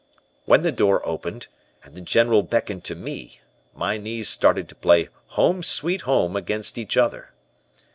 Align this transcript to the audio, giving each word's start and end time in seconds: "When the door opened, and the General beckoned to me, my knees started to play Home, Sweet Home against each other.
"When 0.45 0.63
the 0.63 0.71
door 0.71 1.07
opened, 1.07 1.45
and 1.83 1.93
the 1.93 2.01
General 2.01 2.41
beckoned 2.41 2.83
to 2.85 2.95
me, 2.95 3.39
my 3.75 3.99
knees 3.99 4.27
started 4.29 4.67
to 4.69 4.75
play 4.75 5.09
Home, 5.37 5.61
Sweet 5.61 6.01
Home 6.09 6.35
against 6.35 6.79
each 6.79 6.97
other. 6.97 7.33